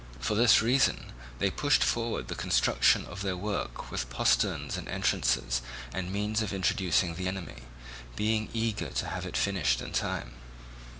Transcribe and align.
For 0.19 0.33
this 0.33 0.63
reason 0.63 1.13
they 1.37 1.51
pushed 1.51 1.83
forward 1.83 2.27
the 2.27 2.33
construction 2.33 3.05
of 3.05 3.21
their 3.21 3.37
work 3.37 3.91
with 3.91 4.09
posterns 4.09 4.75
and 4.75 4.87
entrances 4.87 5.61
and 5.93 6.11
means 6.11 6.41
of 6.41 6.51
introducing 6.51 7.13
the 7.13 7.27
enemy, 7.27 7.65
being 8.15 8.49
eager 8.51 8.89
to 8.89 9.05
have 9.09 9.27
it 9.27 9.37
finished 9.37 9.79
in 9.79 9.91
time. 9.91 10.33